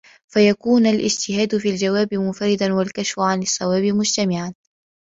فَيَكُونَ 0.27 0.85
الِاجْتِهَادُ 0.87 1.57
فِي 1.57 1.69
الْجَوَابِ 1.69 2.13
مُنْفَرِدًا 2.13 2.73
وَالْكَشْفُ 2.73 3.19
عَنْ 3.19 3.41
الصَّوَابِ 3.41 3.83
مُجْتَمِعًا 3.83 4.53